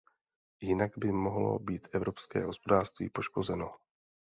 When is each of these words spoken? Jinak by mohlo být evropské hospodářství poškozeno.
Jinak 0.61 0.97
by 0.97 1.11
mohlo 1.11 1.59
být 1.59 1.87
evropské 1.91 2.45
hospodářství 2.45 3.09
poškozeno. 3.09 3.75